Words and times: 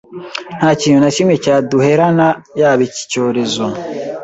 nta 0.57 0.69
kintu 0.79 0.99
na 1.01 1.11
kimwe 1.15 1.35
cya 1.43 1.55
duherana 1.69 2.27
yaba 2.59 2.81
iki 2.87 3.03
cyorezo 3.11 3.65